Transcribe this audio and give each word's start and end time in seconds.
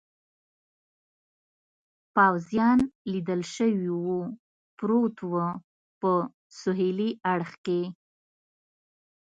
پوځیان 2.15 2.79
لیدل 3.11 3.41
شوي 3.55 3.89
و، 4.05 4.11
پروت 4.77 5.17
و، 5.31 5.33
په 5.99 6.11
سهېلي 6.59 7.09
اړخ 7.33 7.51
کې. 7.65 7.81